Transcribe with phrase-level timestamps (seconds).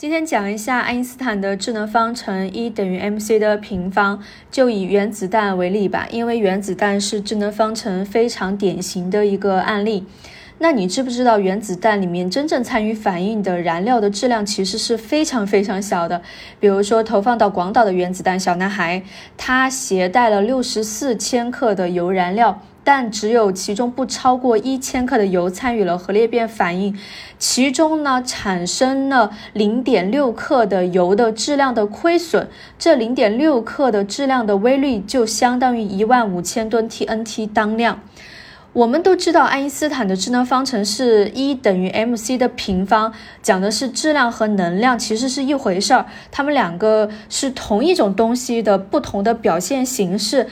[0.00, 4.18] 今天讲一下爱因斯坦的智能方程 E 等于 mc 的平方，
[4.50, 10.06] 就以原子弹为例吧，因为原子弹是智能方程非常典型的一个案例。
[10.62, 16.20] 那你知不知道原子弹里面真正参与反应的燃料的质量其实是非常非常小的？
[16.60, 19.02] 比如说投放到广岛的原子弹小男孩，
[19.38, 22.60] 他携带了六十四千克的铀燃料。
[22.82, 26.96] 但只有其中不超过一千克的铀参与了核裂变反应，
[27.38, 38.00] 其中呢产生了零点六克的铀的质量的亏损，这零点六克的质量的微粒就相当于一万五千吨 TNT 当量。
[38.72, 43.12] 我们都知道，爱因斯坦的智能方程是 E 等于 mc 的平方，
[43.42, 50.46] 讲的是质量和能量其实是一回事儿，它们两个是同一种东西的不同的表现形式。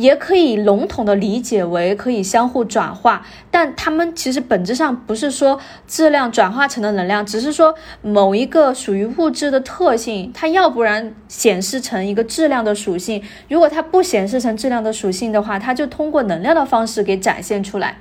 [0.00, 17.98] 也可以笼统的理解为可以相互转化，但它们其实本质上不是说质量转化成的能量，只是说某一个属于物质的特性，它要不然显示成一个质量的属性，如果它不显示成质量的属性的话，它就通过能量的方式给展现出来。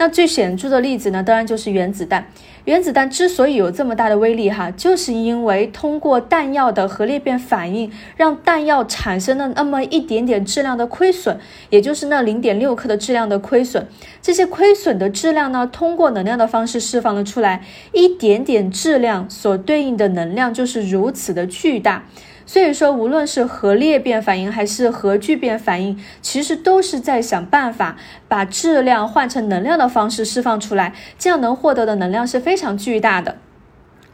[0.00, 2.26] 那最显著的例子呢，当然就是原子弹。
[2.64, 13.86] 原子弹之所以有这么大的威力，哈，就是因为通过弹药的核裂变反应，让弹药产生了那么一点点质量的亏损，也就是那零点六克的质量的亏损。
[14.22, 17.62] 这些亏损的质量呢，通过能量的方式释放了出来，
[17.92, 22.06] 一点点质量所对应的能量就是如此的巨大。
[22.50, 33.36] 所以说，无论是核裂变反应还是核聚变反应，其实都是在想办法把质量换成能量的方式释放出来，这样能获得的能量是非常巨大的。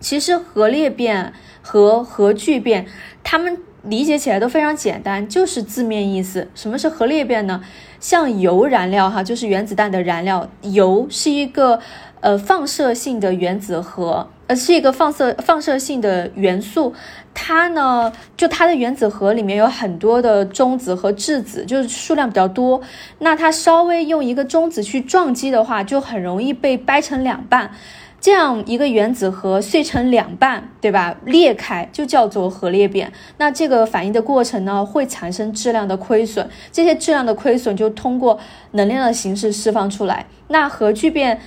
[0.00, 2.84] 其实核裂变和核聚变，
[3.24, 6.50] 它们理解起来都非常简单，就是字面意思。
[6.54, 7.62] 什么是核裂变呢？
[7.98, 11.80] 像铀燃料哈，就是原子弹的燃料，铀是一个
[12.20, 14.28] 呃放射性的原子核。
[14.48, 16.94] 呃，是一个放射放射性的元素，
[17.34, 22.81] 它呢，就它的原子核里面有很多的中子和质子，就是数量比较多。
[23.19, 27.72] 那它稍微用一个中子去撞击的话，就很容易被掰成两半。
[28.20, 31.16] 这样一个原子核碎成两半，对吧？
[31.25, 33.12] 裂开就叫做核裂变。
[33.38, 38.38] 那这个反应的过程呢，会产生质量的亏损，这些质量的亏损就通过
[38.72, 40.26] 能量的形式释放出来。
[40.47, 41.41] 那核聚变。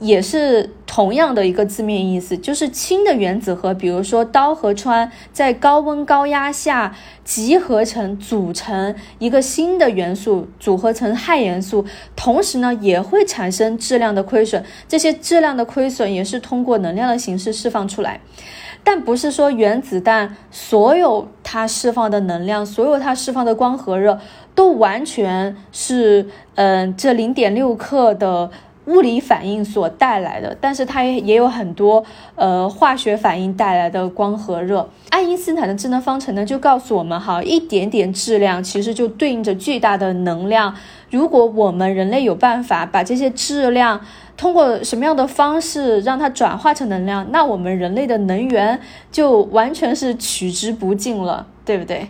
[0.00, 6.94] 也是同样的一个字面意思，就是氢的原子核，比如说氘和氚，在高温高压下
[7.24, 18.20] 集合成组成一个新的元素，组合成氦元素，同时呢也会产生质量的亏损，这些质量的亏损也是通过能量的形式释放出来，
[18.84, 24.20] 但不是说原子弹所有它释放的能量，所有它释放的光和热
[24.54, 28.48] 都完全是嗯这零点六克的。
[28.88, 32.02] 物理反应所带来的，但是它也也有很多
[32.34, 34.88] 呃化学反应带来的光和热。
[35.10, 40.74] 爱因斯坦的智能方程呢，就告诉我们哈，一点点质量其实就对应着巨大的能量。
[41.10, 44.00] 如果我们人类有办法把这些质量
[44.36, 48.80] 通过什么样的方式让它转化成能量，那我们人类的能源
[49.12, 52.08] 就完全是取之不尽了，对不对？